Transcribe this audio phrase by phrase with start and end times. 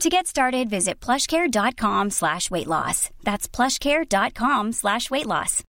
[0.00, 3.08] To get started, visit plushcare.com slash weight loss.
[3.24, 5.62] That's plushcare.com slash weight loss.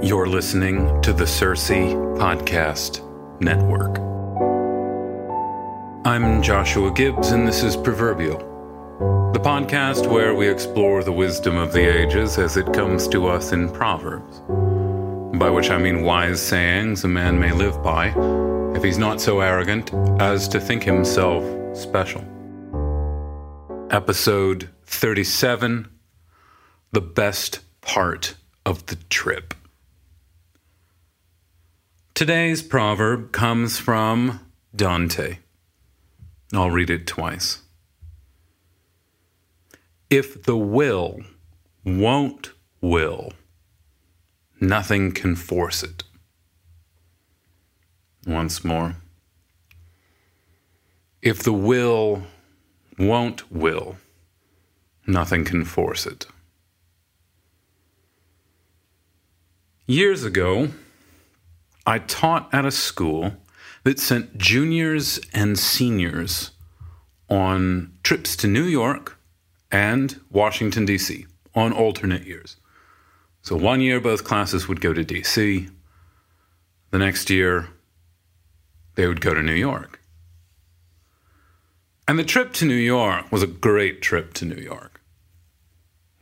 [0.00, 3.00] You're listening to the Circe Podcast
[3.40, 3.98] Network.
[6.06, 8.38] I'm Joshua Gibbs, and this is Proverbial,
[9.32, 13.50] the podcast where we explore the wisdom of the ages as it comes to us
[13.50, 14.40] in Proverbs.
[15.38, 18.14] By which I mean wise sayings a man may live by
[18.76, 21.44] if he's not so arrogant as to think himself
[21.76, 22.24] special.
[23.90, 25.88] Episode 37
[26.92, 29.54] The Best Part of the Trip.
[32.14, 34.38] Today's proverb comes from
[34.74, 35.38] Dante.
[36.52, 37.62] I'll read it twice.
[40.10, 41.22] If the will
[41.84, 43.32] won't will,
[44.68, 46.04] nothing can force it.
[48.26, 48.96] Once more.
[51.22, 52.24] If the will
[52.98, 53.96] won't will,
[55.06, 56.26] nothing can force it.
[59.86, 60.68] Years ago,
[61.86, 63.32] I taught at a school
[63.82, 66.52] that sent juniors and seniors
[67.28, 69.18] on trips to New York
[69.70, 71.26] and Washington, D.C.
[71.54, 72.56] on alternate years.
[73.44, 75.68] So one year, both classes would go to D.C.
[76.90, 77.68] The next year,
[78.94, 80.00] they would go to New York.
[82.08, 85.02] And the trip to New York was a great trip to New York.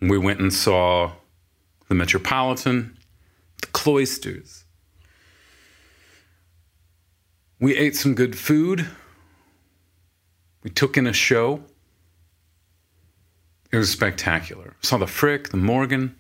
[0.00, 1.12] We went and saw
[1.88, 2.98] the Metropolitan,
[3.60, 4.64] the cloisters.
[7.60, 8.88] We ate some good food.
[10.64, 11.62] We took in a show.
[13.70, 14.74] It was spectacular.
[14.82, 16.16] Saw the Frick, the Morgan.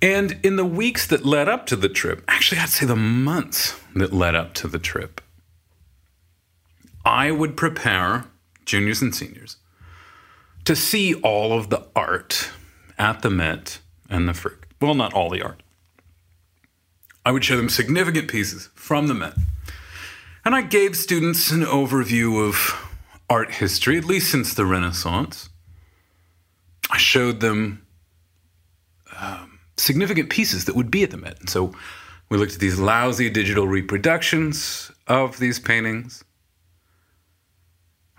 [0.00, 3.78] And in the weeks that led up to the trip, actually, I'd say the months
[3.96, 5.20] that led up to the trip,
[7.04, 8.26] I would prepare
[8.64, 9.56] juniors and seniors
[10.64, 12.50] to see all of the art
[12.98, 14.68] at the Met and the Frick.
[14.80, 15.62] Well, not all the art.
[17.24, 19.34] I would show them significant pieces from the Met.
[20.44, 22.88] And I gave students an overview of
[23.28, 25.48] art history, at least since the Renaissance.
[26.90, 27.86] I showed them
[29.18, 29.47] um,
[29.78, 31.40] significant pieces that would be at the Met.
[31.40, 31.72] And so
[32.28, 36.24] we looked at these lousy digital reproductions of these paintings,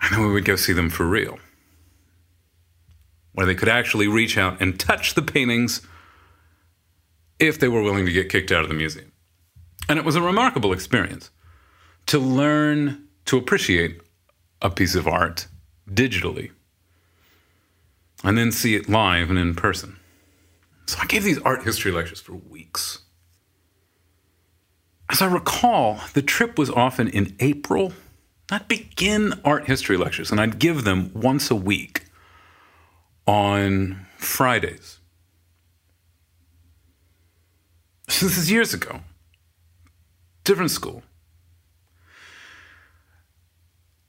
[0.01, 1.37] and then we would go see them for real,
[3.33, 5.81] where they could actually reach out and touch the paintings
[7.37, 9.11] if they were willing to get kicked out of the museum.
[9.87, 11.29] And it was a remarkable experience
[12.07, 14.01] to learn to appreciate
[14.61, 15.47] a piece of art
[15.89, 16.51] digitally
[18.23, 19.98] and then see it live and in person.
[20.89, 23.03] So I gave these art history lectures for weeks.
[25.07, 27.93] As I recall, the trip was often in April.
[28.49, 32.05] I'd begin art history lectures and I'd give them once a week
[33.27, 34.97] on Fridays.
[38.07, 39.01] So this is years ago.
[40.43, 41.03] Different school.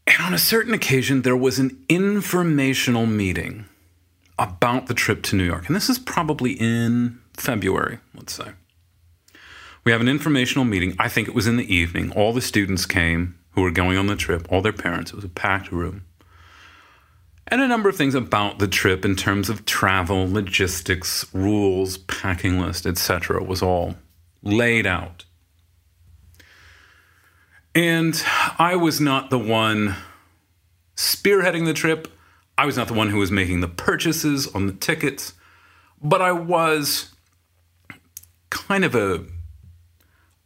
[0.06, 3.66] And on a certain occasion, there was an informational meeting
[4.40, 5.66] about the trip to New York.
[5.68, 8.52] And this is probably in February, let's say.
[9.84, 10.96] We have an informational meeting.
[10.98, 12.10] I think it was in the evening.
[12.12, 15.12] All the students came who were going on the trip, all their parents.
[15.12, 16.04] It was a packed room.
[17.46, 22.60] And a number of things about the trip in terms of travel, logistics, rules, packing
[22.60, 23.42] list, etc.
[23.42, 23.96] was all
[24.42, 25.24] laid out.
[27.74, 28.22] And
[28.58, 29.96] I was not the one
[30.96, 32.08] spearheading the trip.
[32.60, 35.32] I was not the one who was making the purchases on the tickets,
[36.02, 37.08] but I was
[38.50, 39.24] kind of a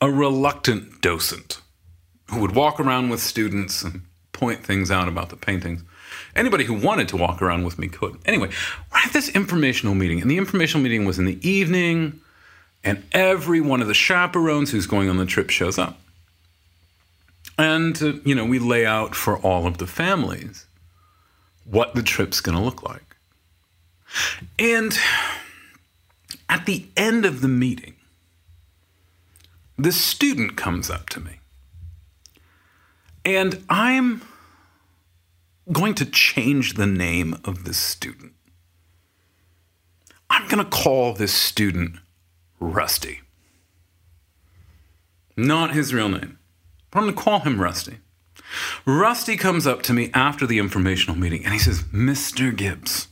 [0.00, 1.60] a reluctant docent
[2.30, 5.82] who would walk around with students and point things out about the paintings.
[6.36, 8.16] Anybody who wanted to walk around with me could.
[8.26, 8.48] Anyway,
[8.92, 12.20] we're at this informational meeting, and the informational meeting was in the evening,
[12.84, 15.98] and every one of the chaperones who's going on the trip shows up.
[17.58, 20.66] And, uh, you know, we lay out for all of the families
[21.64, 23.16] what the trip's going to look like.
[24.58, 24.96] And
[26.48, 27.94] at the end of the meeting,
[29.76, 31.40] the student comes up to me.
[33.24, 34.22] And I'm
[35.72, 38.32] going to change the name of this student.
[40.28, 41.96] I'm going to call this student
[42.60, 43.20] Rusty.
[45.36, 46.38] Not his real name.
[46.90, 47.98] But I'm going to call him Rusty.
[48.84, 52.54] Rusty comes up to me after the informational meeting and he says, Mr.
[52.54, 53.08] Gibbs,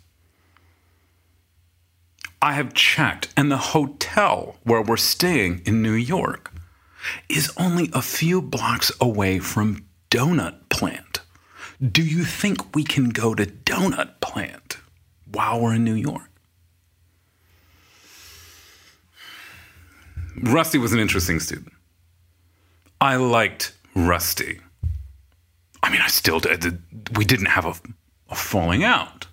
[2.41, 6.53] I have checked, and the hotel where we're staying in New York
[7.29, 11.21] is only a few blocks away from Donut Plant.
[11.81, 14.79] Do you think we can go to Donut Plant
[15.31, 16.31] while we're in New York?
[20.37, 21.73] Rusty was an interesting student.
[23.01, 24.61] I liked Rusty.
[25.83, 26.83] I mean, I still did.
[27.17, 27.75] We didn't have a,
[28.31, 29.27] a falling out.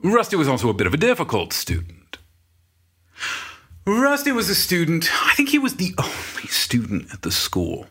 [0.00, 2.18] Rusty was also a bit of a difficult student.
[3.86, 7.86] Rusty was a student, I think he was the only student at the school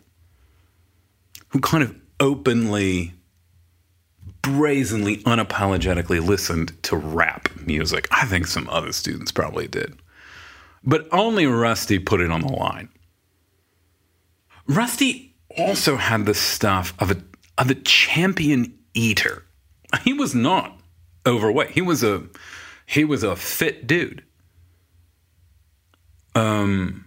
[1.49, 3.13] who kind of openly,
[4.41, 8.09] brazenly, unapologetically listened to rap music.
[8.11, 9.97] I think some other students probably did.
[10.83, 12.89] But only Rusty put it on the line.
[14.67, 15.24] Rusty
[15.57, 17.17] also had the stuff of a
[17.57, 19.43] of a champion eater.
[20.03, 20.77] He was not
[21.25, 21.71] overweight.
[21.71, 22.23] He was a
[22.85, 24.23] he was a fit dude.
[26.33, 27.05] Um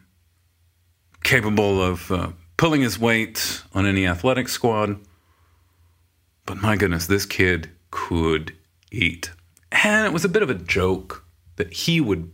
[1.23, 4.99] capable of uh, pulling his weight on any athletic squad.
[6.47, 8.57] But my goodness, this kid could
[8.91, 9.31] eat.
[9.71, 11.25] And it was a bit of a joke
[11.57, 12.33] that he would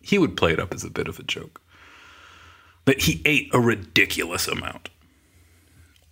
[0.00, 1.60] he would play it up as a bit of a joke.
[2.84, 4.88] But he ate a ridiculous amount.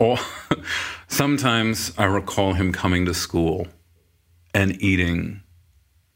[1.09, 3.69] Sometimes I recall him coming to school
[4.55, 5.43] and eating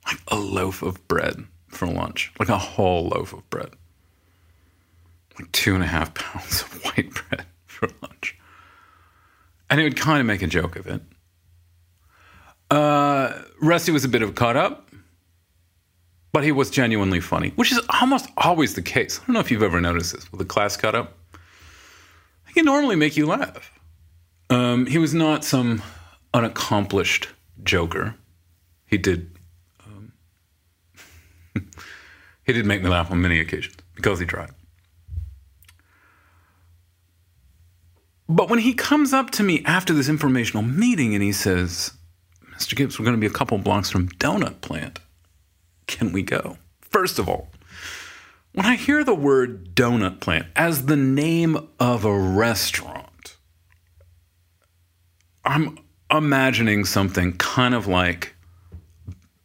[0.07, 3.71] like a loaf of bread for lunch, like a whole loaf of bread,
[5.39, 8.39] like two and a half pounds of white bread for lunch.
[9.69, 11.03] And he would kind of make a joke of it.
[12.71, 14.91] Uh, Rusty was a bit of a cut up,
[16.33, 19.21] but he was genuinely funny, which is almost always the case.
[19.21, 21.19] I don't know if you've ever noticed this with a class cut up.
[22.47, 23.74] He can normally make you laugh.
[24.51, 25.83] Um, he was not some
[26.33, 27.29] unaccomplished
[27.63, 28.15] joker.
[28.87, 29.37] He did.
[29.85, 30.13] Um,
[32.45, 34.51] he did make me laugh on many occasions because he tried.
[38.29, 41.93] But when he comes up to me after this informational meeting and he says,
[42.57, 42.75] Mr.
[42.75, 45.01] Gibbs, we're going to be a couple blocks from Donut Plant.
[45.87, 46.57] Can we go?
[46.81, 47.51] First of all,
[48.53, 53.04] when I hear the word Donut Plant as the name of a restaurant,
[55.45, 55.79] I'm
[56.11, 58.35] imagining something kind of like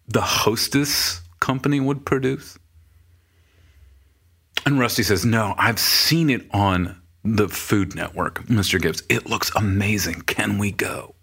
[0.08, 2.58] the hostess company would produce.
[4.66, 8.82] And Rusty says, No, I've seen it on the Food Network, Mr.
[8.82, 9.04] Gibbs.
[9.10, 10.22] It looks amazing.
[10.22, 11.16] Can we go?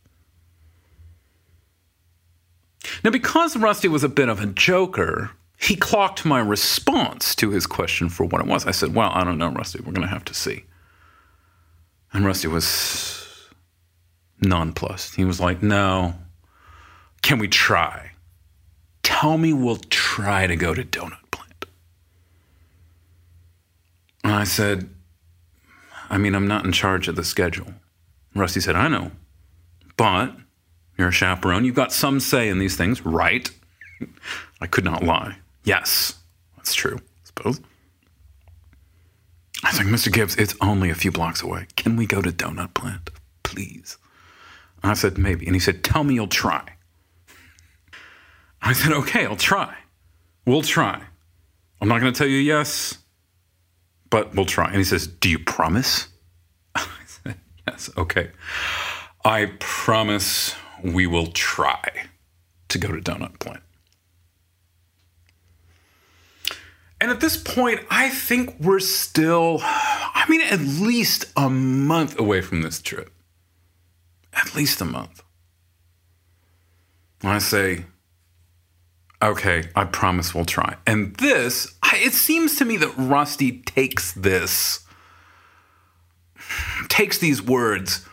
[3.02, 7.66] Now, because Rusty was a bit of a joker, he clocked my response to his
[7.66, 8.66] question for what it was.
[8.66, 9.80] I said, Well, I don't know, Rusty.
[9.80, 10.64] We're going to have to see.
[12.12, 13.25] And Rusty was
[14.40, 15.14] nonplussed.
[15.14, 16.14] He was like, No,
[17.23, 18.12] can we try?
[19.02, 21.64] Tell me we'll try to go to Donut Plant.
[24.25, 24.88] And I said,
[26.11, 27.73] I mean, I'm not in charge of the schedule.
[28.35, 29.12] Rusty said, I know,
[29.97, 30.37] but
[30.99, 31.64] you're a chaperone.
[31.64, 33.50] You've got some say in these things, right?
[34.61, 35.37] I could not lie.
[35.64, 36.14] Yes,
[36.57, 37.61] that's true, I suppose.
[39.64, 40.12] I was like, Mr.
[40.12, 41.66] Gibbs, it's only a few blocks away.
[41.76, 43.11] Can we go to Donut Plant,
[43.43, 43.99] please?
[44.87, 45.47] I said, maybe.
[45.47, 46.76] And he said, tell me you'll try.
[48.62, 49.76] I said, okay, I'll try.
[50.45, 51.02] We'll try.
[51.81, 52.99] I'm not going to tell you yes,
[54.11, 54.66] but we'll try.
[54.66, 56.09] And he says, do you promise?
[56.75, 58.31] I said, yes, okay.
[59.25, 62.07] I promise we will try
[62.69, 63.62] to go to Donut Plant.
[67.00, 72.40] And at this point, I think we're still, I mean, at least a month away
[72.40, 73.12] from this trip.
[74.37, 75.23] At least a month.
[77.23, 77.87] I say,
[79.23, 80.76] okay, I promise we'll try.
[80.87, 84.85] And this, it seems to me that Rusty takes this,
[86.88, 88.07] takes these words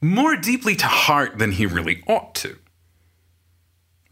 [0.00, 2.56] more deeply to heart than he really ought to.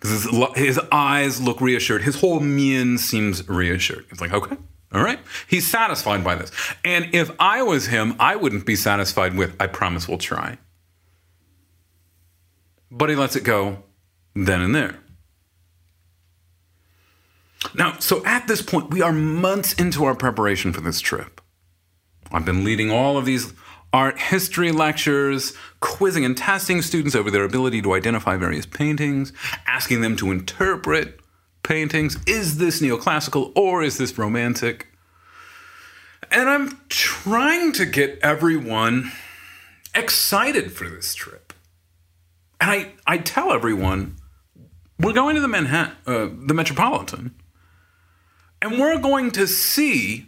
[0.02, 2.02] His, his eyes look reassured.
[2.02, 4.04] His whole mien seems reassured.
[4.11, 4.56] It's like, okay,
[4.92, 5.18] all right.
[5.49, 6.52] He's satisfied by this.
[6.85, 10.59] And if I was him, I wouldn't be satisfied with, I promise we'll try.
[12.96, 13.82] But he lets it go
[14.36, 15.00] then and there.
[17.74, 21.40] Now, so at this point, we are months into our preparation for this trip.
[22.30, 23.52] I've been leading all of these
[23.92, 29.32] art history lectures, quizzing and testing students over their ability to identify various paintings,
[29.66, 31.18] asking them to interpret
[31.64, 32.16] paintings.
[32.26, 34.88] Is this neoclassical or is this romantic?
[36.30, 39.10] And I'm trying to get everyone
[39.94, 41.43] excited for this trip.
[42.61, 44.16] And I, I tell everyone,
[44.99, 47.34] we're going to the Manhattan, uh, the Metropolitan,
[48.62, 50.26] and we're going to see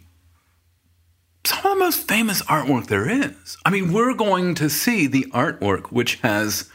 [1.45, 3.57] some of the most famous artwork there is.
[3.65, 6.69] I mean, we're going to see the artwork which has,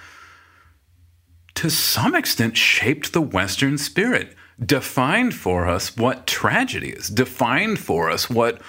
[1.55, 8.11] to some extent, shaped the Western spirit, defined for us what tragedy is, defined for
[8.11, 8.63] us what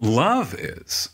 [0.00, 1.10] love is.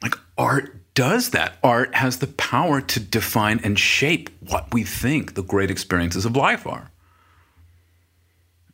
[0.00, 1.56] Like, art does that.
[1.62, 6.34] Art has the power to define and shape what we think the great experiences of
[6.34, 6.90] life are.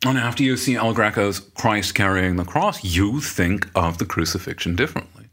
[0.03, 4.75] And after you see El Greco's Christ carrying the cross, you think of the crucifixion
[4.75, 5.27] differently.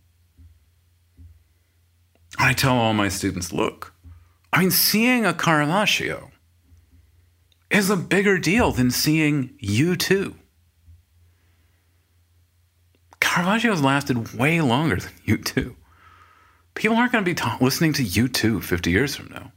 [2.39, 3.95] I tell all my students look,
[4.53, 6.31] I mean, seeing a Caravaggio
[7.71, 10.35] is a bigger deal than seeing U2.
[13.19, 15.77] Caravaggio's lasted way longer than U2.
[16.75, 19.53] People aren't going to be ta- listening to U2 50 years from now.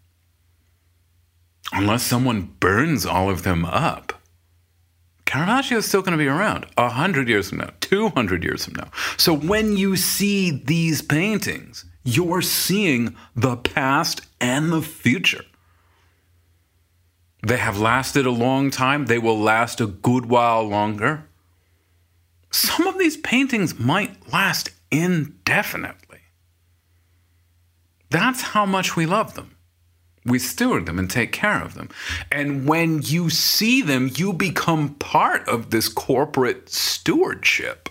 [1.71, 4.21] Unless someone burns all of them up.
[5.25, 8.89] Caravaggio is still going to be around 100 years from now, 200 years from now.
[9.17, 15.43] So when you see these paintings, you're seeing the past and the future.
[17.41, 21.27] They have lasted a long time, they will last a good while longer.
[22.51, 26.04] Some of these paintings might last indefinitely.
[28.09, 29.55] That's how much we love them.
[30.25, 31.89] We steward them and take care of them.
[32.31, 37.89] And when you see them, you become part of this corporate stewardship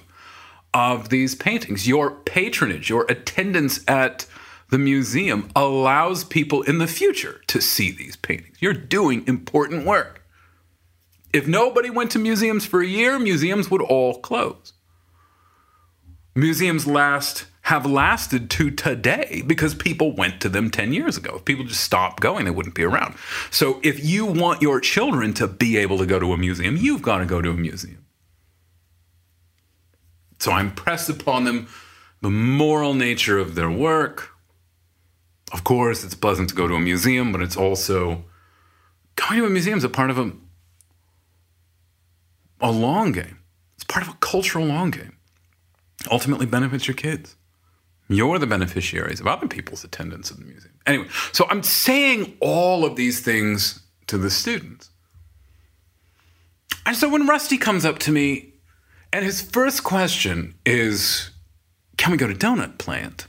[0.72, 1.86] of these paintings.
[1.86, 4.26] Your patronage, your attendance at
[4.70, 8.56] the museum allows people in the future to see these paintings.
[8.60, 10.22] You're doing important work.
[11.32, 14.72] If nobody went to museums for a year, museums would all close.
[16.34, 21.36] Museums last have lasted to today because people went to them 10 years ago.
[21.36, 23.14] If people just stopped going, they wouldn't be around.
[23.50, 27.00] So if you want your children to be able to go to a museum, you've
[27.00, 28.04] got to go to a museum.
[30.38, 31.68] So I impress upon them
[32.20, 34.32] the moral nature of their work.
[35.50, 38.24] Of course, it's pleasant to go to a museum, but it's also
[39.16, 40.32] going to a museum is a part of a,
[42.60, 43.38] a long game.
[43.76, 45.16] It's part of a cultural long game.
[46.10, 47.36] Ultimately benefits your kids.
[48.08, 50.74] You're the beneficiaries of other people's attendance at the museum.
[50.86, 54.90] Anyway, so I'm saying all of these things to the students.
[56.86, 58.54] And so when Rusty comes up to me,
[59.12, 61.30] and his first question is,
[61.96, 63.26] Can we go to Donut Plant?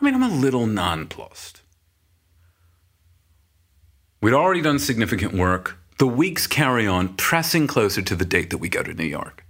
[0.00, 1.62] I mean, I'm a little nonplussed.
[4.20, 5.78] We'd already done significant work.
[5.98, 9.44] The weeks carry on, pressing closer to the date that we go to New York.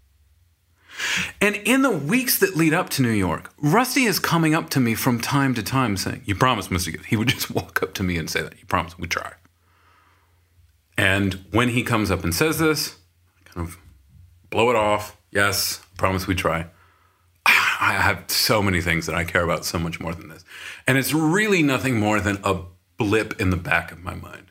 [1.41, 4.81] And in the weeks that lead up to New York, Rusty is coming up to
[4.81, 6.93] me from time to time saying, You promised, Mr.
[6.93, 7.07] Gibbs.
[7.07, 8.59] He would just walk up to me and say that.
[8.59, 9.33] You promised, we try.
[10.97, 12.97] And when he comes up and says this,
[13.39, 13.79] I kind of
[14.51, 15.17] blow it off.
[15.31, 16.67] Yes, promise we try.
[17.81, 20.45] I have so many things that I care about so much more than this.
[20.87, 22.63] And it's really nothing more than a
[22.97, 24.51] blip in the back of my mind.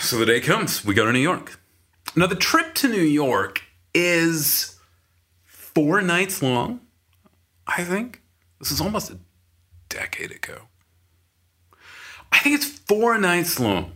[0.00, 1.60] So the day comes, we go to New York.
[2.14, 3.62] Now, the trip to New York
[3.94, 4.78] is
[5.44, 6.80] four nights long,
[7.66, 8.20] I think.
[8.58, 9.18] This is almost a
[9.88, 10.62] decade ago.
[12.30, 13.92] I think it's four nights long,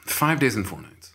[0.00, 1.12] five days and four nights.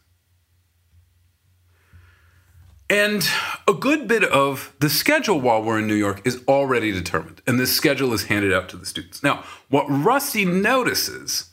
[2.90, 3.28] And
[3.68, 7.60] a good bit of the schedule while we're in New York is already determined, and
[7.60, 9.24] this schedule is handed out to the students.
[9.24, 11.50] Now, what Rusty notices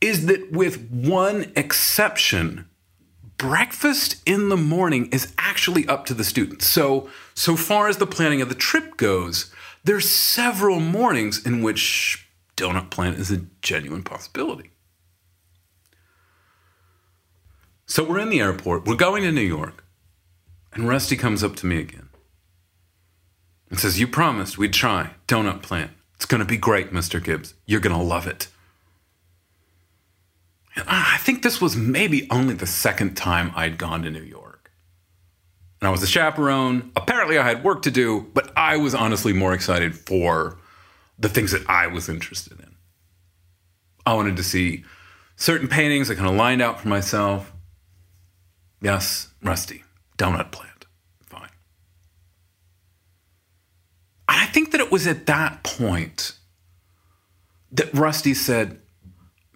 [0.00, 2.67] is that, with one exception,
[3.38, 6.68] breakfast in the morning is actually up to the students.
[6.68, 9.52] So, so far as the planning of the trip goes,
[9.84, 14.70] there's several mornings in which donut plant is a genuine possibility.
[17.86, 19.84] So we're in the airport, we're going to New York.
[20.72, 22.10] And Rusty comes up to me again
[23.70, 25.92] and says, You promised we'd try Donut Plant.
[26.14, 27.22] It's going to be great, Mr.
[27.22, 27.54] Gibbs.
[27.64, 28.48] You're going to love it.
[30.78, 34.70] And I think this was maybe only the second time I'd gone to New York.
[35.80, 36.92] And I was a chaperone.
[36.94, 40.58] Apparently, I had work to do, but I was honestly more excited for
[41.18, 42.76] the things that I was interested in.
[44.06, 44.84] I wanted to see
[45.36, 47.52] certain paintings I kind of lined out for myself.
[48.80, 49.82] Yes, Rusty
[50.16, 50.86] donut plant.
[51.26, 51.50] Fine.
[54.28, 56.34] And I think that it was at that point
[57.72, 58.80] that Rusty said,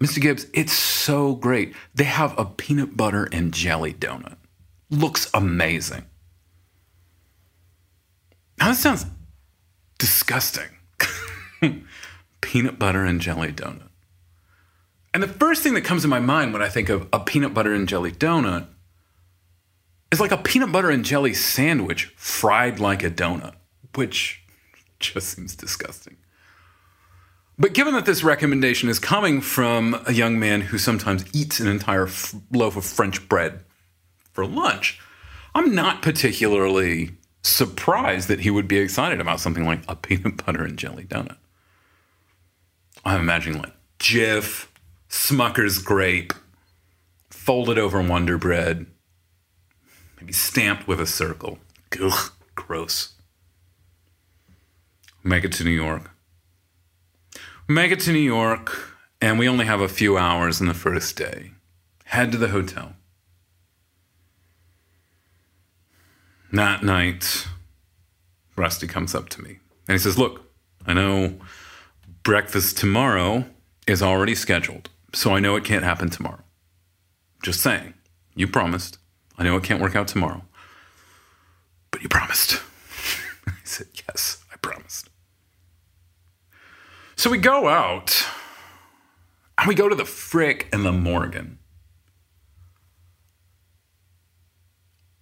[0.03, 0.19] Mr.
[0.19, 1.73] Gibbs, it's so great.
[1.95, 4.35] They have a peanut butter and jelly donut.
[4.89, 6.03] Looks amazing.
[8.59, 9.05] Now, that sounds
[9.99, 10.67] disgusting.
[12.41, 13.87] peanut butter and jelly donut.
[15.13, 17.53] And the first thing that comes to my mind when I think of a peanut
[17.53, 18.67] butter and jelly donut
[20.11, 23.53] is like a peanut butter and jelly sandwich fried like a donut,
[23.95, 24.43] which
[24.99, 26.17] just seems disgusting.
[27.57, 31.67] But given that this recommendation is coming from a young man who sometimes eats an
[31.67, 33.63] entire f- loaf of French bread
[34.31, 34.99] for lunch,
[35.53, 37.11] I'm not particularly
[37.43, 41.37] surprised that he would be excited about something like a peanut butter and jelly donut.
[43.05, 44.67] I'm imagining like Jif,
[45.09, 46.33] Smucker's grape,
[47.29, 48.85] folded over Wonder Bread,
[50.19, 51.59] maybe stamped with a circle.
[52.01, 53.13] Ugh, gross.
[55.23, 56.12] Make it to New York.
[57.67, 61.15] Make it to New York, and we only have a few hours in the first
[61.15, 61.51] day.
[62.03, 62.93] Head to the hotel.
[66.51, 67.47] That night,
[68.57, 70.51] Rusty comes up to me and he says, Look,
[70.85, 71.39] I know
[72.23, 73.45] breakfast tomorrow
[73.87, 76.43] is already scheduled, so I know it can't happen tomorrow.
[77.41, 77.93] Just saying,
[78.35, 78.97] you promised.
[79.37, 80.43] I know it can't work out tomorrow,
[81.91, 82.61] but you promised.
[83.47, 85.09] I said, Yes, I promised.
[87.23, 88.27] So we go out
[89.57, 91.57] and we go to the Frick and the Morgan.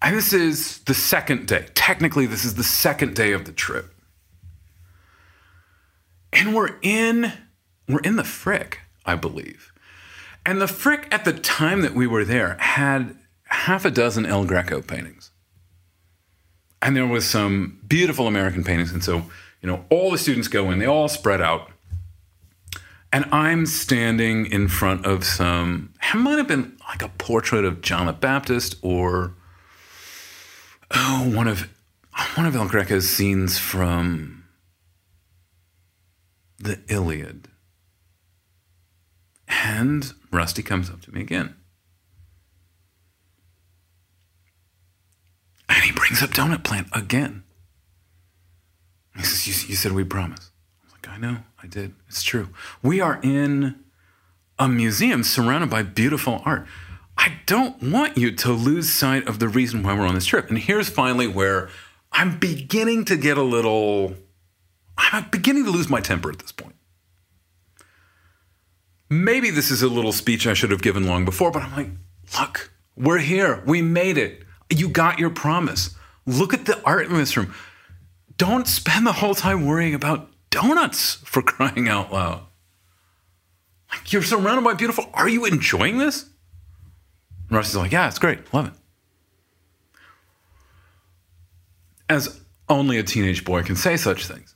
[0.01, 1.67] And this is the second day.
[1.75, 3.93] Technically, this is the second day of the trip.
[6.33, 7.33] And we're in
[7.87, 9.71] we're in the Frick, I believe.
[10.43, 14.45] And the Frick at the time that we were there had half a dozen El
[14.45, 15.29] Greco paintings.
[16.81, 18.91] And there was some beautiful American paintings.
[18.91, 19.29] And so,
[19.61, 21.69] you know, all the students go in, they all spread out.
[23.13, 27.81] And I'm standing in front of some, it might have been like a portrait of
[27.81, 29.33] John the Baptist or
[30.91, 31.69] oh, one of
[32.35, 34.43] one of El Greco's scenes from
[36.59, 37.47] the Iliad.
[39.47, 41.55] And Rusty comes up to me again.
[45.67, 47.43] And he brings up Donut Plant again.
[49.15, 50.50] He says, you, you said we promise.
[51.07, 51.93] I know, I did.
[52.07, 52.49] It's true.
[52.81, 53.83] We are in
[54.59, 56.67] a museum surrounded by beautiful art.
[57.17, 60.49] I don't want you to lose sight of the reason why we're on this trip.
[60.49, 61.69] And here's finally where
[62.11, 64.15] I'm beginning to get a little,
[64.97, 66.75] I'm beginning to lose my temper at this point.
[69.09, 71.89] Maybe this is a little speech I should have given long before, but I'm like,
[72.39, 73.61] look, we're here.
[73.65, 74.43] We made it.
[74.69, 75.95] You got your promise.
[76.25, 77.53] Look at the art in this room.
[78.37, 82.43] Don't spend the whole time worrying about donuts for crying out loud.
[83.91, 85.09] Like you're surrounded by beautiful.
[85.13, 86.29] Are you enjoying this?
[87.49, 88.53] And Rusty's like, yeah, it's great.
[88.53, 88.73] Love it.
[92.07, 94.55] As only a teenage boy can say such things.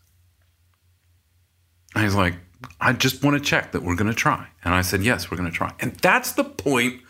[1.96, 2.36] And he's like,
[2.80, 4.48] I just want to check that we're going to try.
[4.64, 5.74] And I said, yes, we're going to try.
[5.80, 7.02] And that's the point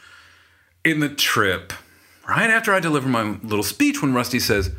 [0.84, 1.74] in the trip
[2.28, 4.72] right after I deliver my little speech when Rusty says,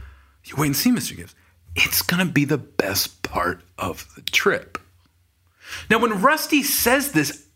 [0.45, 1.17] You wait and see, Mr.
[1.17, 1.35] Gibbs.
[1.77, 4.79] It's going to be the best part of the trip.
[5.91, 7.47] Now, when Rusty says this,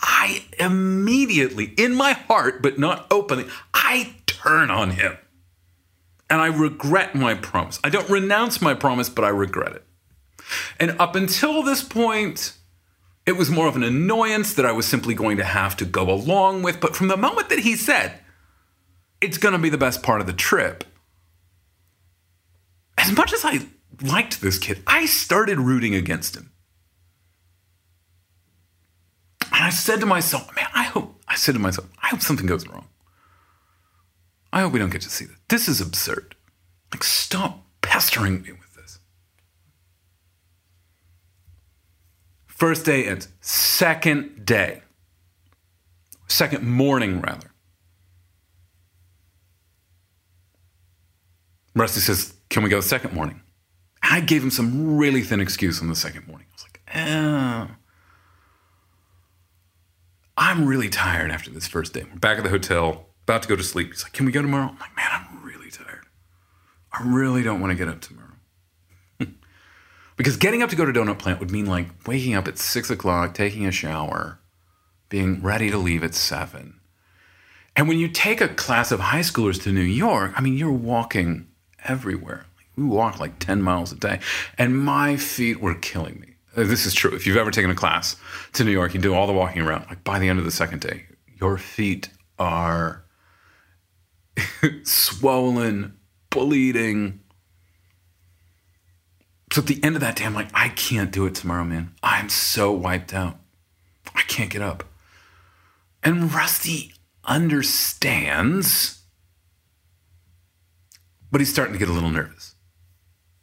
[0.00, 5.16] I immediately, in my heart, but not openly, I turn on him.
[6.28, 7.78] And I regret my promise.
[7.84, 9.84] I don't renounce my promise, but I regret it.
[10.78, 12.54] And up until this point,
[13.26, 16.10] it was more of an annoyance that I was simply going to have to go
[16.10, 16.80] along with.
[16.80, 18.20] But from the moment that he said,
[19.20, 20.84] it's going to be the best part of the trip,
[23.00, 23.60] as much as I
[24.02, 26.52] liked this kid, I started rooting against him.
[29.52, 32.46] And I said to myself, man, I hope, I said to myself, I hope something
[32.46, 32.86] goes wrong.
[34.52, 35.36] I hope we don't get to see this.
[35.48, 36.34] This is absurd.
[36.92, 38.98] Like, stop pestering me with this.
[42.46, 43.28] First day ends.
[43.40, 44.82] Second day.
[46.26, 47.50] Second morning, rather.
[51.74, 53.40] Rusty says, Can we go second morning?
[54.02, 56.48] I gave him some really thin excuse on the second morning.
[56.50, 57.66] I was like, eh.
[60.36, 62.04] I'm really tired after this first day.
[62.10, 63.88] We're back at the hotel, about to go to sleep.
[63.88, 64.66] He's like, Can we go tomorrow?
[64.66, 66.06] I'm like, Man, I'm really tired.
[66.92, 68.26] I really don't want to get up tomorrow.
[70.16, 72.90] because getting up to go to Donut Plant would mean like waking up at six
[72.90, 74.40] o'clock, taking a shower,
[75.08, 76.80] being ready to leave at seven.
[77.76, 80.72] And when you take a class of high schoolers to New York, I mean, you're
[80.72, 81.49] walking
[81.84, 82.46] everywhere.
[82.76, 84.20] We walked like 10 miles a day,
[84.56, 86.34] and my feet were killing me.
[86.56, 87.14] Uh, This is true.
[87.14, 88.16] If you've ever taken a class
[88.54, 89.86] to New York, you do all the walking around.
[89.88, 91.06] Like by the end of the second day,
[91.40, 93.04] your feet are
[94.84, 95.98] swollen,
[96.30, 97.20] bleeding.
[99.52, 101.92] So at the end of that day, I'm like, I can't do it tomorrow, man.
[102.02, 103.36] I'm so wiped out.
[104.14, 104.84] I can't get up.
[106.02, 108.99] And Rusty understands,
[111.30, 112.54] but he's starting to get a little nervous.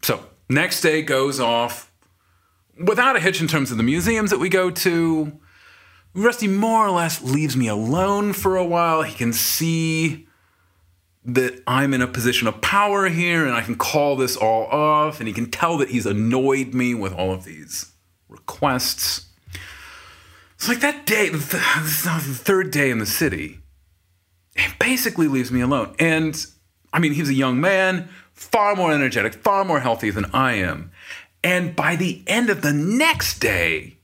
[0.02, 1.92] So next day goes off
[2.78, 5.40] without a hitch in terms of the museums that we go to.
[6.14, 9.04] Rusty more or less leaves me alone for a while.
[9.04, 10.28] He can see
[11.26, 15.20] that I'm in a position of power here and I can call this all off.
[15.20, 17.92] And he can tell that he's annoyed me with all of these
[18.30, 19.26] requests.
[20.56, 23.60] It's like that day, the this is now the third day in the city.
[24.56, 25.96] it basically leaves me alone.
[26.00, 26.44] And
[26.94, 30.92] I mean, he's a young man, far more energetic, far more healthy than I am.
[31.44, 33.98] And by the end of the next day,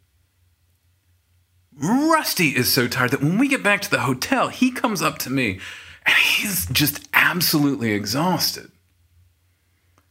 [1.76, 5.18] Rusty is so tired that when we get back to the hotel, he comes up
[5.20, 5.60] to me
[6.06, 8.72] and he's just absolutely exhausted.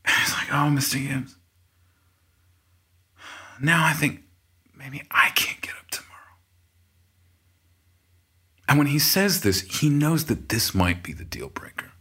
[0.05, 1.07] And he's like, Oh, Mr.
[1.07, 1.37] Gibbs,
[3.61, 4.23] now I think
[4.77, 6.11] maybe I can't get up tomorrow.
[8.69, 11.92] And when he says this, he knows that this might be the deal breaker.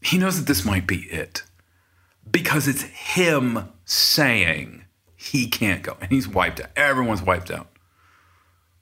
[0.00, 1.42] He knows that this might be it
[2.30, 4.84] because it's him saying
[5.16, 5.96] he can't go.
[6.00, 6.70] And he's wiped out.
[6.76, 7.68] Everyone's wiped out.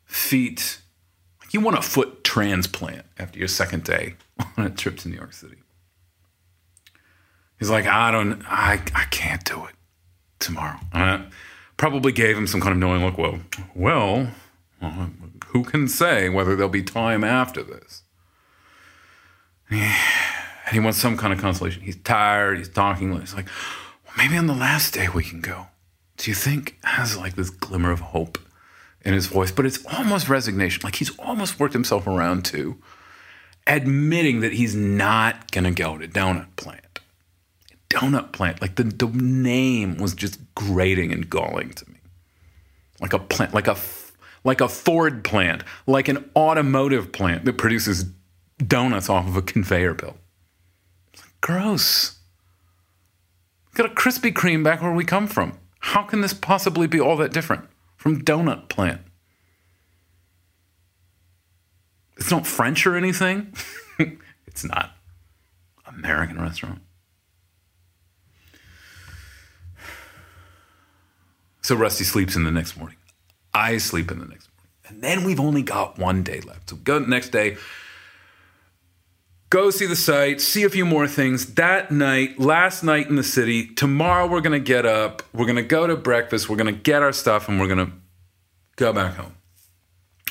[0.05, 0.81] Feet.
[1.51, 4.17] You want a foot transplant after your second day
[4.57, 5.57] on a trip to New York City.
[7.59, 9.75] He's like, I don't, I, I can't do it
[10.39, 10.79] tomorrow.
[11.79, 13.17] Probably gave him some kind of knowing look.
[13.19, 13.41] Well,
[13.75, 14.31] well,
[15.47, 18.03] who can say whether there'll be time after this?
[20.67, 21.83] And he wants some kind of consolation.
[21.83, 22.59] He's tired.
[22.59, 23.19] He's talking.
[23.19, 23.47] He's like,
[24.05, 25.69] well, maybe on the last day we can go.
[26.17, 28.39] Do you think has like this glimmer of hope
[29.03, 29.53] in his voice?
[29.53, 30.81] But it's almost resignation.
[30.83, 32.77] Like he's almost worked himself around to
[33.67, 37.01] admitting that he's not gonna go to Donut Plant.
[37.89, 41.99] Donut Plant, like the, the name was just grating and galling to me.
[43.01, 43.77] Like a plant, like a
[44.43, 48.05] like a Ford plant, like an automotive plant that produces
[48.59, 50.17] donuts off of a conveyor belt.
[51.41, 52.19] Gross.
[53.75, 55.59] Got a Krispy Kreme back where we come from.
[55.81, 59.03] How can this possibly be all that different from Donut Plant?
[62.17, 63.55] It's not French or anything.
[64.47, 64.97] it's not.
[65.87, 66.81] American restaurant.
[71.61, 72.97] So Rusty sleeps in the next morning.
[73.53, 74.71] I sleep in the next morning.
[74.87, 76.71] And then we've only got one day left.
[76.71, 77.57] So go next day,
[79.51, 81.55] go see the site, see a few more things.
[81.55, 85.57] That night, last night in the city, tomorrow we're going to get up, we're going
[85.57, 87.93] to go to breakfast, we're going to get our stuff, and we're going to
[88.77, 89.35] go back home.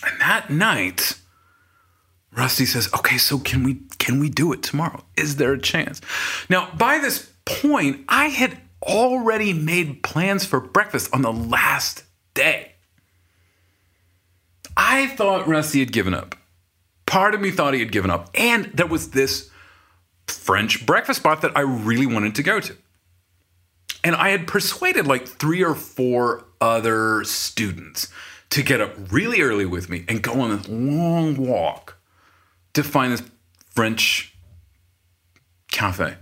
[0.05, 1.17] And that night,
[2.35, 5.03] Rusty says, "Okay, so can we can we do it tomorrow?
[5.17, 6.01] Is there a chance?"
[6.49, 12.73] Now, by this point, I had already made plans for breakfast on the last day.
[14.77, 16.35] I thought Rusty had given up.
[17.05, 18.29] Part of me thought he had given up.
[18.33, 19.49] And there was this
[20.27, 22.75] French breakfast spot that I really wanted to go to.
[24.03, 28.11] And I had persuaded like three or four other students
[28.51, 31.97] to get up really early with me and go on this long walk
[32.73, 33.23] to find this
[33.69, 34.35] French
[35.71, 36.15] cafe.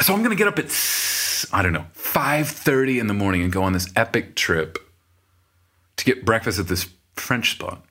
[0.00, 0.70] So I'm going to get up at
[1.52, 4.78] I don't know, 5:30 in the morning and go on this epic trip
[6.04, 7.82] to get breakfast at this French spot.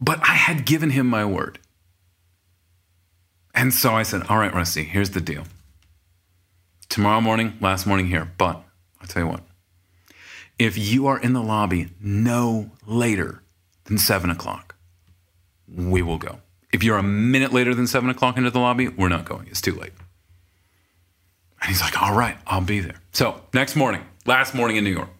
[0.00, 1.58] But I had given him my word.
[3.54, 5.44] And so I said, All right, Rusty, here's the deal.
[6.88, 8.62] Tomorrow morning, last morning here, but
[9.00, 9.42] I'll tell you what.
[10.58, 13.42] If you are in the lobby no later
[13.84, 14.74] than seven o'clock,
[15.66, 16.40] we will go.
[16.72, 19.46] If you're a minute later than seven o'clock into the lobby, we're not going.
[19.46, 19.92] It's too late.
[21.60, 23.00] And he's like, All right, I'll be there.
[23.12, 25.10] So, next morning, last morning in New York,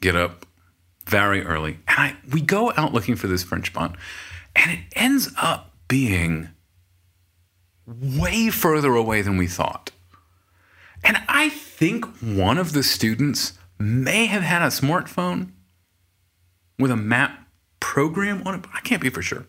[0.00, 0.46] get up
[1.06, 3.96] very early, and I we go out looking for this French spot,
[4.56, 6.48] and it ends up being
[7.86, 9.90] way further away than we thought.
[11.02, 15.50] And I think one of the students may have had a smartphone
[16.78, 17.46] with a map
[17.80, 19.46] program on it, but I can't be for sure.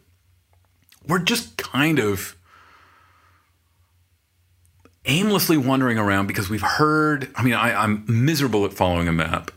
[1.07, 2.35] We're just kind of
[5.05, 7.31] aimlessly wandering around because we've heard.
[7.35, 9.51] I mean, I, am miserable at following a map.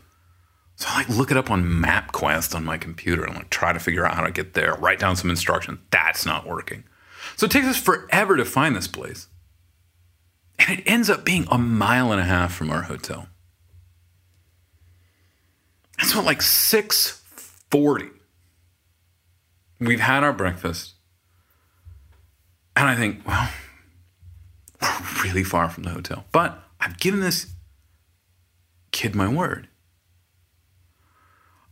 [0.75, 3.79] So I like look it up on MapQuest on my computer and like try to
[3.79, 5.79] figure out how to get there, write down some instructions.
[5.91, 6.85] That's not working.
[7.35, 9.27] So it takes us forever to find this place.
[10.57, 13.27] And it ends up being a mile and a half from our hotel.
[15.99, 18.09] And so at like 640,
[19.79, 20.93] we've had our breakfast.
[22.75, 23.49] And I think, well,
[24.81, 26.25] we're really far from the hotel.
[26.31, 27.53] But I've given this
[28.91, 29.67] kid my word.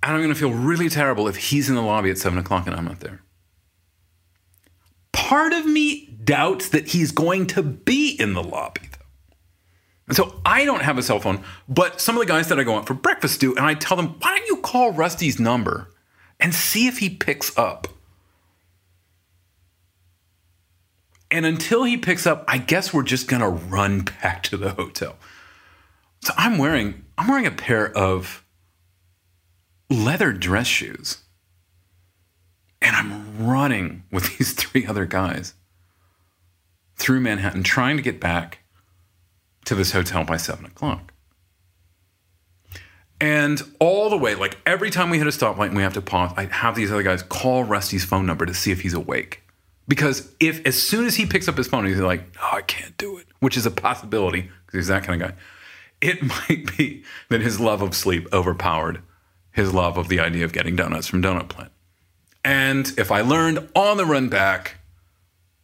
[0.03, 2.67] And I'm going to feel really terrible if he's in the lobby at seven o'clock
[2.67, 3.21] and I'm not there.
[5.11, 9.05] Part of me doubts that he's going to be in the lobby, though.
[10.07, 12.63] And so I don't have a cell phone, but some of the guys that I
[12.63, 15.89] go out for breakfast do, and I tell them, why don't you call Rusty's number
[16.39, 17.87] and see if he picks up?
[21.29, 25.15] And until he picks up, I guess we're just gonna run back to the hotel.
[26.21, 28.43] So I'm wearing I'm wearing a pair of
[29.89, 31.19] leather dress shoes.
[32.81, 35.53] And I'm running with these three other guys
[36.95, 38.59] through Manhattan trying to get back
[39.65, 41.13] to this hotel by seven o'clock.
[43.19, 46.01] And all the way, like every time we hit a stoplight and we have to
[46.01, 49.41] pause, I have these other guys call Rusty's phone number to see if he's awake.
[49.87, 52.97] Because if as soon as he picks up his phone, he's like, "No, I can't
[52.97, 55.35] do it," which is a possibility because he's that kind of guy.
[56.01, 59.01] It might be that his love of sleep overpowered
[59.51, 61.71] his love of the idea of getting donuts from Donut Plant.
[62.45, 64.75] And if I learned on the run back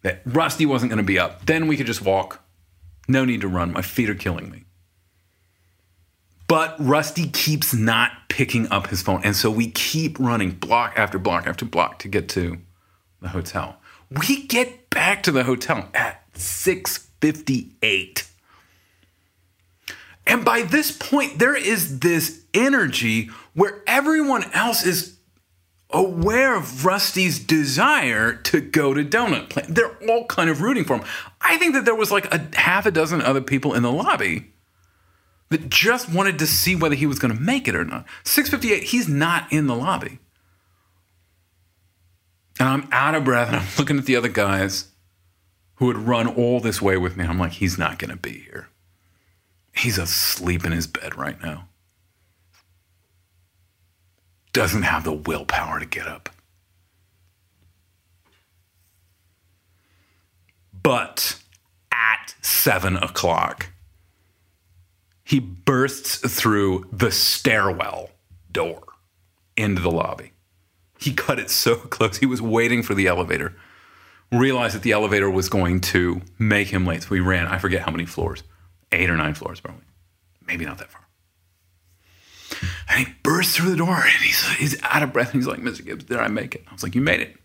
[0.01, 2.41] that Rusty wasn't going to be up, then we could just walk.
[3.07, 3.71] No need to run.
[3.71, 4.63] My feet are killing me.
[6.47, 9.21] But Rusty keeps not picking up his phone.
[9.23, 12.57] And so we keep running block after block after block to get to
[13.21, 13.77] the hotel.
[14.19, 18.29] We get back to the hotel at 658.
[20.25, 25.17] And by this point, there is this energy where everyone else is
[25.89, 29.75] aware of Rusty's desire to go to Donut Plant.
[29.75, 31.05] They're all kind of rooting for him.
[31.41, 34.53] I think that there was like a half a dozen other people in the lobby
[35.49, 38.05] that just wanted to see whether he was going to make it or not.
[38.23, 40.19] 658, he's not in the lobby.
[42.59, 44.89] And I'm out of breath and I'm looking at the other guys
[45.75, 47.25] who had run all this way with me.
[47.25, 48.69] I'm like, he's not going to be here.
[49.75, 51.67] He's asleep in his bed right now
[54.53, 56.29] doesn't have the willpower to get up.
[60.81, 61.39] But
[61.91, 63.69] at seven o'clock,
[65.23, 68.11] he bursts through the stairwell
[68.51, 68.83] door
[69.57, 70.32] into the lobby.
[71.03, 72.17] He cut it so close.
[72.17, 73.55] He was waiting for the elevator.
[74.31, 77.03] Realized that the elevator was going to make him late.
[77.03, 78.43] So we ran, I forget how many floors,
[78.91, 79.83] eight or nine floors, probably.
[80.47, 81.01] Maybe not that far.
[82.89, 85.33] And he bursts through the door and he's, he's out of breath.
[85.33, 85.85] And he's like, Mr.
[85.85, 86.63] Gibbs, did I make it?
[86.67, 87.35] I was like, You made it.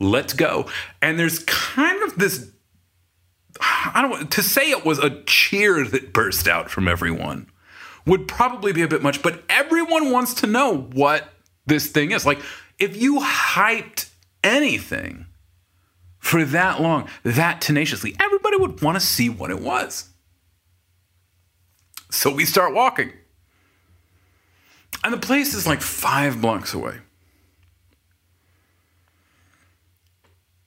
[0.00, 0.68] Let's go.
[1.00, 2.50] And there's kind of this
[3.60, 7.48] I don't to say it was a cheer that burst out from everyone
[8.06, 11.32] would probably be a bit much, but everyone wants to know what
[11.66, 12.26] this thing is.
[12.26, 12.40] Like,
[12.82, 14.10] if you hyped
[14.42, 15.26] anything
[16.18, 20.10] for that long, that tenaciously, everybody would want to see what it was.
[22.10, 23.12] So we start walking.
[25.04, 26.98] And the place is like five blocks away.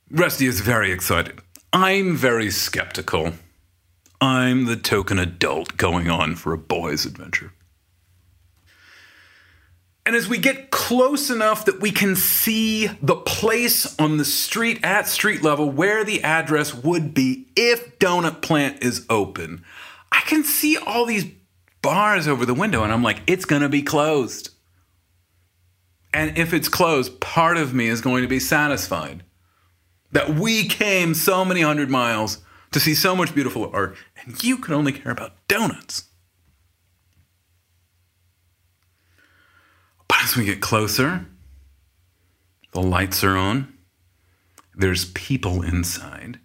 [0.09, 1.41] Rusty is very excited.
[1.73, 3.33] I'm very skeptical.
[4.21, 7.51] I'm the token adult going on for a boy's adventure.
[10.05, 14.79] And as we get close enough that we can see the place on the street
[14.83, 19.65] at street level where the address would be if Donut Plant is open,
[20.11, 21.25] I can see all these
[21.81, 24.51] bars over the window and I'm like, it's to be closed.
[26.13, 29.23] And if it's closed, part of me is going to be satisfied
[30.11, 32.39] that we came so many hundred miles
[32.71, 36.05] to see so much beautiful art and you can only care about donuts.
[40.25, 41.27] As we get closer,
[42.71, 43.71] the lights are on,
[44.73, 46.39] there's people inside.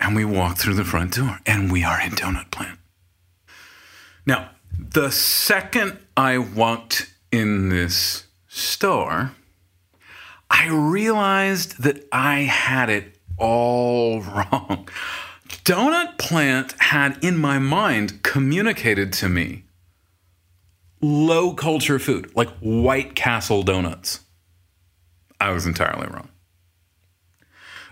[0.00, 2.80] And we walk through the front door, and we are in Doughnut Plant.
[4.26, 9.30] Now, the second I walked in this store,
[10.50, 14.88] I realized that I had it all wrong.
[15.66, 19.64] Doughnut Plant had in my mind communicated to me
[21.00, 24.20] low culture food, like White Castle donuts.
[25.40, 26.28] I was entirely wrong.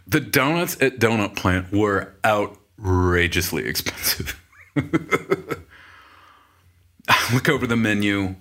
[0.06, 4.40] The donuts at Doughnut Plant were outrageously expensive.
[4.76, 5.58] I
[7.34, 8.36] look over the menu.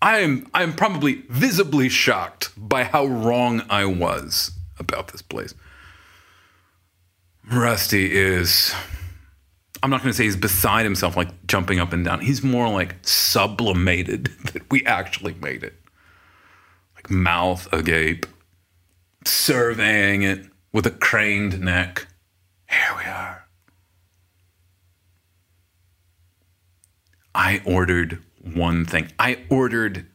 [0.00, 5.52] I am I'm probably visibly shocked by how wrong I was about this place.
[7.50, 8.74] Rusty is
[9.82, 12.20] I'm not going to say he's beside himself like jumping up and down.
[12.20, 15.74] He's more like sublimated that we actually made it.
[16.94, 18.26] Like mouth agape,
[19.24, 22.06] surveying it with a craned neck.
[22.68, 23.44] Here we are.
[27.34, 29.12] I ordered one thing.
[29.18, 30.06] I ordered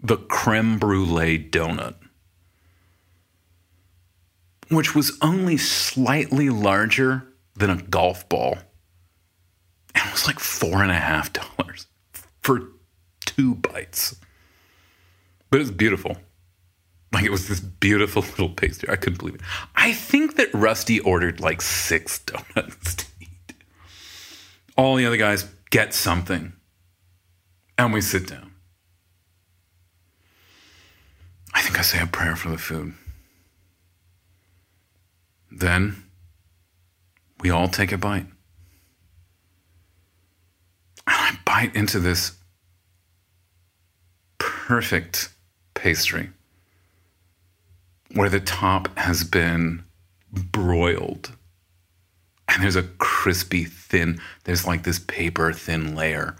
[0.00, 1.96] the creme brulee donut,
[4.70, 7.26] which was only slightly larger
[7.56, 8.58] than a golf ball.
[9.94, 11.86] And it was like four and a half dollars
[12.42, 12.68] for
[13.20, 14.16] two bites.
[15.50, 16.16] But it was beautiful.
[17.12, 18.88] Like it was this beautiful little pastry.
[18.90, 19.40] I couldn't believe it.
[19.74, 23.54] I think that Rusty ordered like six donuts to eat.
[24.76, 26.52] All the other guys get something.
[27.76, 28.52] And we sit down.
[31.54, 32.94] I think I say a prayer for the food.
[35.50, 36.04] Then
[37.40, 38.26] we all take a bite.
[41.06, 42.32] And I bite into this
[44.68, 45.30] perfect
[45.74, 46.30] pastry
[48.14, 49.84] where the top has been
[50.30, 51.36] broiled
[52.48, 56.36] and there's a crispy thin there's like this paper thin layer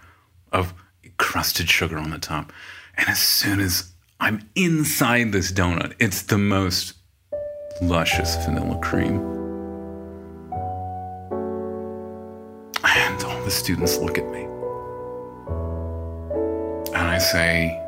[0.52, 0.74] of
[1.16, 2.52] crusted sugar on the top
[2.96, 6.94] and as soon as i'm inside this donut it's the most
[7.82, 9.16] luscious vanilla cream
[12.84, 14.42] and all the students look at me
[16.94, 17.80] and i say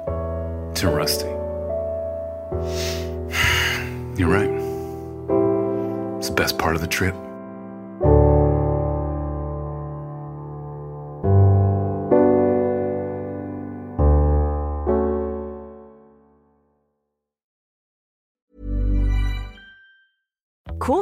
[0.75, 1.29] to rusty
[4.21, 4.51] you're right.
[6.19, 7.15] It's the best part of the trip.